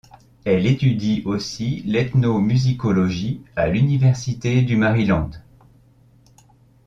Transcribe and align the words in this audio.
Elle 0.45 0.65
étudie 0.65 1.21
aussi 1.25 1.83
l'ethnomusicologie 1.85 3.43
à 3.55 3.67
l'Université 3.67 4.63
du 4.63 4.75
Maryland. 4.75 5.29